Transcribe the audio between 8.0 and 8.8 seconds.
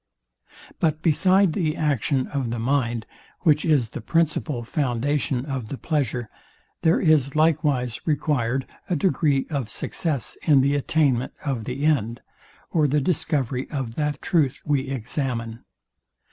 required